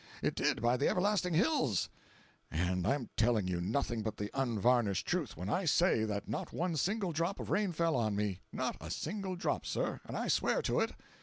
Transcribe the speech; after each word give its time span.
It 0.23 0.33
did, 0.33 0.63
by 0.63 0.77
the 0.77 0.87
everlasting 0.87 1.35
hills! 1.35 1.87
And 2.49 2.87
I'm 2.87 3.11
telling 3.17 3.47
you 3.47 3.61
nothing 3.61 4.01
but 4.01 4.17
the 4.17 4.31
unvarnished 4.33 5.05
truth 5.05 5.37
when 5.37 5.47
I 5.47 5.65
say 5.65 6.05
that 6.05 6.27
not 6.27 6.51
one 6.51 6.75
single 6.75 7.11
drop 7.11 7.39
of 7.39 7.51
rain 7.51 7.71
fell 7.71 7.95
on 7.95 8.15
me—not 8.15 8.77
a 8.81 8.89
single 8.89 9.35
drop, 9.35 9.63
sir! 9.63 9.99
And 10.05 10.17
I 10.17 10.27
swear 10.27 10.63
to 10.63 10.79
it! 10.79 10.93